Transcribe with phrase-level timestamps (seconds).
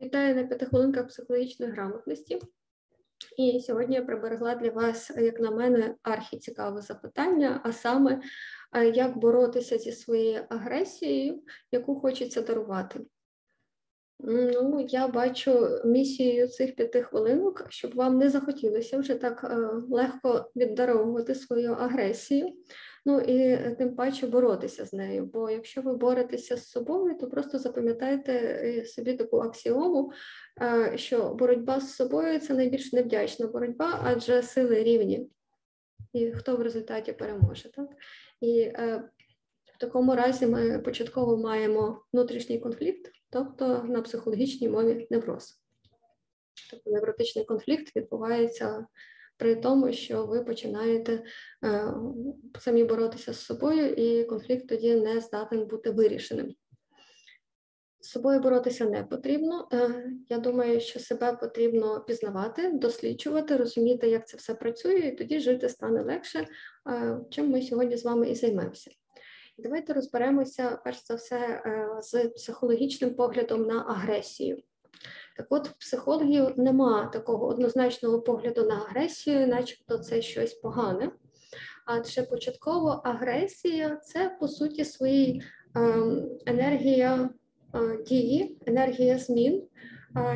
[0.00, 2.40] Вітаю на п'яти хвилинках психологічної грамотності.
[3.36, 8.20] І сьогодні я приберегла для вас, як на мене, архіцікаве запитання, а саме,
[8.94, 13.00] як боротися зі своєю агресією, яку хочеться дарувати.
[14.20, 19.56] Ну, я бачу місією цих п'яти хвилинок, щоб вам не захотілося вже так е,
[19.90, 22.52] легко віддаровувати свою агресію.
[23.08, 25.24] Ну і тим паче боротися з нею.
[25.24, 30.12] Бо якщо ви боретеся з собою, то просто запам'ятайте е, собі таку аксіому,
[30.62, 35.30] е, що боротьба з собою це найбільш невдячна боротьба, адже сили рівні.
[36.12, 37.72] І хто в результаті переможе.
[37.72, 37.88] Так?
[38.40, 39.10] І е,
[39.76, 45.60] в такому разі ми початково маємо внутрішній конфлікт, тобто на психологічній мові невроз.
[46.70, 48.86] Тобто невротичний конфлікт відбувається
[49.36, 51.24] при тому, що ви починаєте
[51.64, 51.94] е,
[52.58, 56.54] самі боротися з собою, і конфлікт тоді не здатен бути вирішеним.
[58.00, 59.68] З собою боротися не потрібно.
[59.72, 65.40] Е, я думаю, що себе потрібно пізнавати, досліджувати, розуміти, як це все працює, і тоді
[65.40, 66.46] жити стане легше,
[66.88, 68.90] е, чим ми сьогодні з вами і займемося.
[69.58, 71.62] Давайте розберемося перш за все
[72.02, 74.62] з психологічним поглядом на агресію.
[75.36, 81.10] Так от, в психологів нема такого однозначного погляду на агресію, начебто це щось погане.
[81.86, 85.42] Адже початково агресія це по суті своїй
[85.74, 87.30] ем, енергія
[87.74, 89.68] е, дії, енергія змін, е,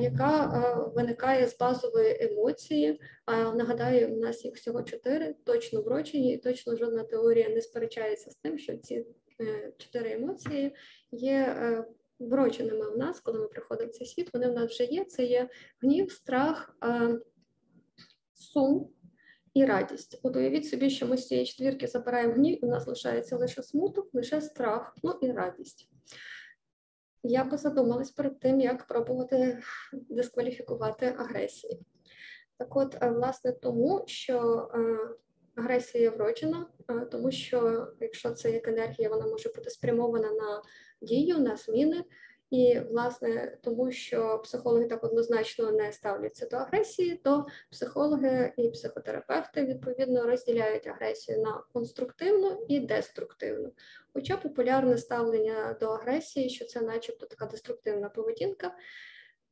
[0.00, 3.00] яка е, виникає з базової емоції.
[3.28, 8.34] Нагадаю, у нас їх всього чотири, точно врочені, і точно жодна теорія не сперечається з
[8.34, 9.06] тим, що ці
[9.78, 10.74] чотири емоції
[11.12, 11.56] є
[12.18, 15.04] вродженими в нас, коли ми приходимо в цей світ, вони в нас вже є.
[15.04, 15.48] Це є
[15.82, 16.76] гнів, страх,
[18.34, 18.90] сум
[19.54, 20.20] і радість.
[20.22, 23.62] От уявіть собі, що ми з цієї четвірки забираємо гнів, і в нас лишається лише
[23.62, 25.88] смуток, лише страх, ну і радість.
[27.26, 29.58] Я би задумалась перед тим, як пробувати
[29.92, 31.80] дискваліфікувати агресії.
[32.58, 35.16] Так от, е, власне, тому що агресія
[35.56, 40.62] агресія вроджена, е, тому що якщо це як енергія, вона може бути спрямована на
[41.02, 42.04] дію, на зміни.
[42.50, 49.64] І, власне, тому що психологи так однозначно не ставляться до агресії, то психологи і психотерапевти
[49.64, 53.72] відповідно розділяють агресію на конструктивну і деструктивну.
[54.12, 58.74] Хоча популярне ставлення до агресії, що це, начебто, така деструктивна поведінка,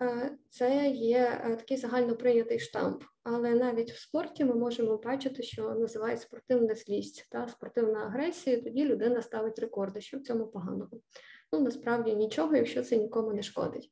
[0.03, 3.05] е, це є е, такий загально прийнятий штамп.
[3.25, 8.61] Але навіть в спорті ми можемо бачити, що називають спортивна злість та спортивна агресія.
[8.61, 10.91] Тоді людина ставить рекорди, що в цьому поганого
[11.53, 13.91] ну насправді нічого, якщо це нікому не шкодить.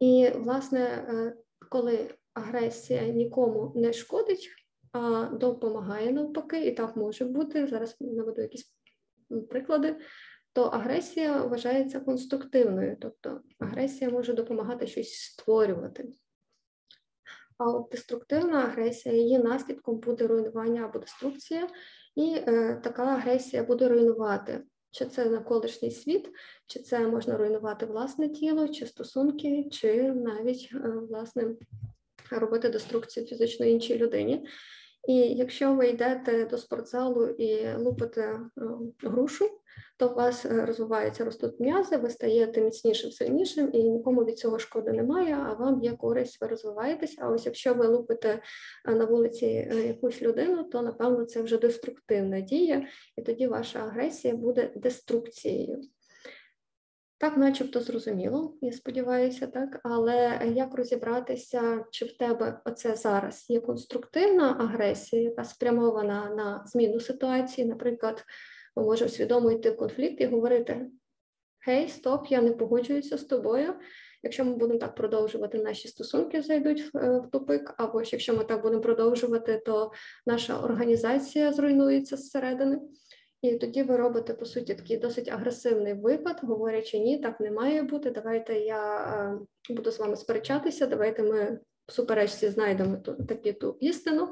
[0.00, 1.36] І, власне, е,
[1.68, 4.50] коли агресія нікому не шкодить,
[4.92, 7.66] а допомагає навпаки, і так може бути.
[7.66, 8.74] Зараз наведу якісь
[9.50, 9.96] приклади,
[10.52, 16.08] то агресія вважається конструктивною, тобто агресія може допомагати щось створювати.
[17.58, 21.68] А от деструктивна агресія, її наслідком буде руйнування або деструкція,
[22.14, 26.30] і е, така агресія буде руйнувати чи це навколишній світ,
[26.66, 31.54] чи це можна руйнувати власне тіло, чи стосунки, чи навіть е, власне
[32.30, 34.46] робити деструкцію фізично іншій людині.
[35.08, 38.40] І якщо ви йдете до спортзалу і лупите е,
[39.02, 39.50] грушу,
[39.96, 44.58] то у вас е, розвиваються ростуть м'язи, ви стаєте міцнішим, сильнішим, і нікому від цього
[44.58, 47.16] шкоди немає, а вам є користь, ви розвиваєтеся.
[47.20, 48.42] А ось якщо ви лупите
[48.88, 49.46] е, на вулиці
[49.86, 52.86] якусь людину, то напевно це вже деструктивна дія,
[53.16, 55.80] і тоді ваша агресія буде деструкцією.
[57.20, 59.80] Так, начебто зрозуміло, я сподіваюся, так.
[59.82, 67.00] Але як розібратися, чи в тебе оце зараз є конструктивна агресія, яка спрямована на зміну
[67.00, 67.66] ситуації?
[67.66, 68.24] Наприклад,
[68.76, 70.86] ми можемо свідомо йти в конфлікт і говорити:
[71.66, 73.74] Гей, стоп, я не погоджуюся з тобою.
[74.22, 78.44] Якщо ми будемо так продовжувати, наші стосунки зайдуть в е, тупик, або ж якщо ми
[78.44, 79.92] так будемо продовжувати, то
[80.26, 82.80] наша організація зруйнується зсередини.
[83.42, 87.82] І тоді ви робите, по суті, такий досить агресивний випад, говорячи, ні, так не має
[87.82, 88.10] бути.
[88.10, 88.96] Давайте я
[89.70, 94.28] е, буду з вами сперечатися, давайте ми в суперечці знайдемо ту, таку ту істину.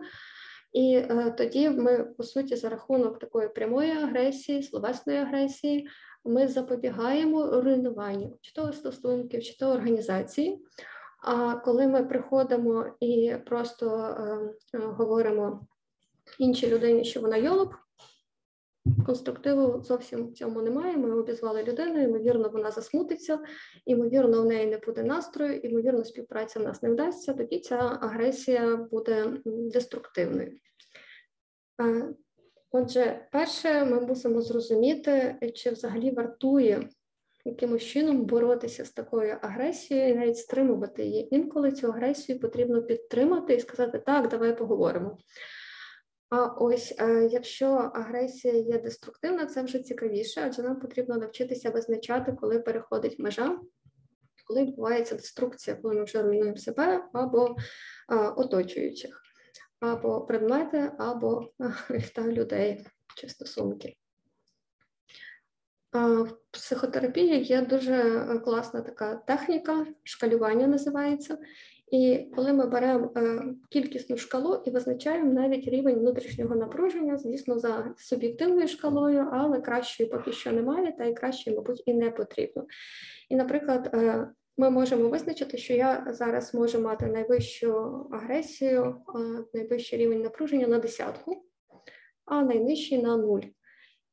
[0.73, 5.89] І е, тоді ми, по суті, за рахунок такої прямої агресії, словесної агресії,
[6.25, 10.65] ми запобігаємо руйнуванню чи то стосунків, чи то організації.
[11.23, 15.67] А коли ми приходимо і просто е, е, говоримо
[16.39, 17.75] іншій людині, що вона йолоп,
[19.07, 20.97] Конструктиву зовсім в цьому немає.
[20.97, 23.39] Ми обізвали людину, ймовірно, вона засмутиться,
[23.87, 28.77] ймовірно, в неї не буде настрою, ймовірно, співпраця в нас не вдасться, тоді ця агресія
[28.77, 30.53] буде деструктивною.
[32.71, 36.89] Отже, перше, ми мусимо зрозуміти, чи взагалі вартує
[37.47, 41.35] якимось чином боротися з такою агресією і навіть стримувати її.
[41.35, 45.19] Інколи цю агресію потрібно підтримати і сказати так, давай поговоримо.
[46.31, 52.33] А ось е, якщо агресія є деструктивна, це вже цікавіше, адже нам потрібно навчитися визначати,
[52.33, 53.59] коли переходить межа,
[54.47, 57.57] коли відбувається деструкція, коли ми вже руйнуємо себе або
[58.09, 59.23] а, оточуючих,
[59.81, 61.53] або предмети, або
[62.15, 62.87] та людей
[63.17, 63.97] чи стосунки.
[65.93, 71.39] В психотерапії є дуже класна така техніка, шкалювання називається.
[71.93, 77.95] І коли ми беремо е, кількісну шкалу і визначаємо навіть рівень внутрішнього напруження, звісно, за
[77.99, 82.67] суб'єктивною шкалою, але кращої поки що немає, та й кращої, мабуть, і не потрібно.
[83.29, 84.29] І, наприклад, е,
[84.59, 90.79] ми можемо визначити, що я зараз можу мати найвищу агресію, е, найвищий рівень напруження на
[90.79, 91.45] десятку,
[92.25, 93.43] а найнижчий на нуль.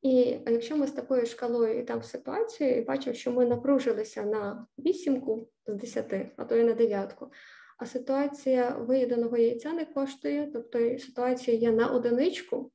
[0.02, 4.66] І якщо ми з такою шкалою йдемо в ситуацію і бачимо, що ми напружилися на
[4.78, 7.30] вісімку з десяти, а то і на дев'ятку,
[7.78, 12.70] а ситуація виїденого яйця не коштує, тобто ситуація є на одиничку,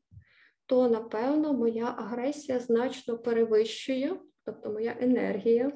[0.66, 5.72] то напевно моя агресія значно перевищує, тобто моя енергія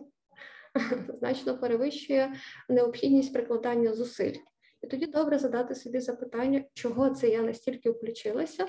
[1.20, 2.34] значно перевищує
[2.70, 4.36] необхідність прикладання зусиль.
[4.84, 8.68] І тоді добре задати собі запитання, чого це я настільки включилася,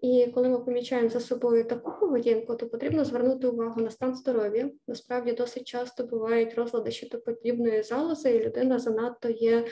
[0.00, 4.70] і коли ми помічаємо за собою таку поведінку, то потрібно звернути увагу на стан здоров'я.
[4.86, 9.66] Насправді досить часто бувають розлади щитоподібної залози, і людина занадто є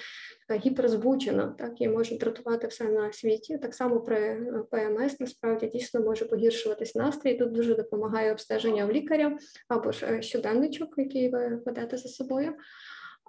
[0.51, 3.59] гіперзбуджена, так і може дратувати все на світі.
[3.59, 7.35] Так само при е, ПМС насправді дійсно може погіршуватись настрій.
[7.35, 9.39] Тут дуже допомагає обстеження в лікаря
[9.69, 12.53] або ж е, щоденничок, який ви ведете за собою.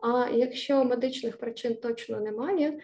[0.02, 2.80] А якщо медичних причин точно немає,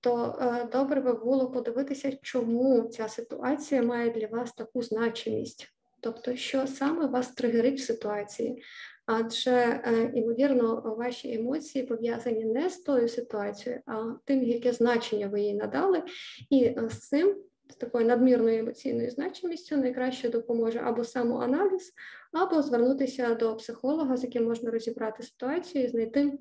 [0.00, 5.68] то е, добре би було подивитися, чому ця ситуація має для вас таку значимість,
[6.00, 8.62] тобто, що саме вас тригерить в ситуації.
[9.06, 15.40] Адже, е, ймовірно, ваші емоції пов'язані не з тою ситуацією, а тим, яке значення ви
[15.40, 16.02] їй надали,
[16.50, 17.36] і е, з цим.
[17.70, 21.92] З такою надмірною емоційною значимістю найкраще допоможе або самоаналіз,
[22.32, 26.38] або звернутися до психолога, з яким можна розібрати ситуацію і знайти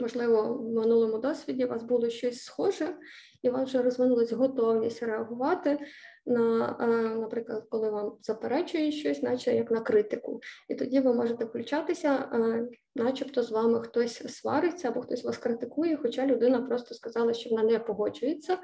[0.00, 2.96] можливо, в минулому досвіді у вас було щось схоже,
[3.42, 5.78] і вам вже розвинулась готовність реагувати
[6.26, 6.86] на, е,
[7.18, 10.40] наприклад, коли вам заперечують щось, наче як на критику.
[10.68, 15.96] І тоді ви можете включатися, е, начебто з вами хтось свариться або хтось вас критикує,
[16.02, 18.58] хоча людина просто сказала, що вона не погоджується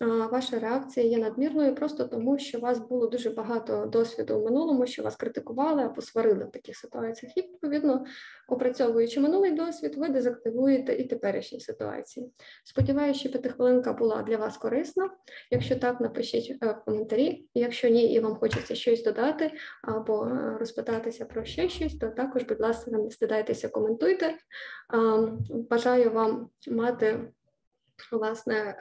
[0.00, 4.86] ваша реакція є надмірною просто тому, що у вас було дуже багато досвіду в минулому,
[4.86, 7.36] що вас критикували або сварили в таких ситуаціях.
[7.36, 8.04] І відповідно,
[8.48, 12.32] опрацьовуючи минулий досвід, ви дезактивуєте і теперішні ситуації.
[12.64, 15.10] Сподіваюся, що п'ятихвилинка була для вас корисна.
[15.50, 17.46] Якщо так, напишіть е, в коментарі.
[17.54, 19.50] Якщо ні, і вам хочеться щось додати
[19.82, 24.34] або е, розпитатися про ще щось, то також, будь ласка, не стидайтеся, коментуйте.
[25.70, 27.32] Бажаю вам мати
[28.12, 28.76] власне.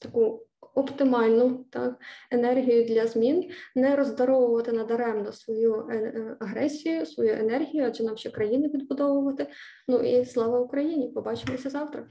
[0.00, 2.00] Таку оптимальну так,
[2.30, 8.30] енергію для змін, не роздаровувати надаремно свою е, е, агресію, свою енергію, адже нам ще
[8.30, 9.46] країни відбудовувати.
[9.88, 11.08] Ну і слава Україні!
[11.08, 12.06] Побачимося завтра.